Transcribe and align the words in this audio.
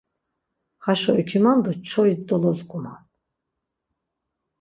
Haşo 0.83 1.11
ikuman 1.21 1.57
do 1.63 1.71
çoi 1.87 2.13
dolozguman. 2.27 2.99